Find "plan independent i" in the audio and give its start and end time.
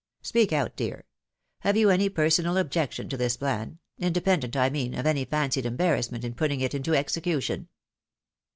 3.37-4.67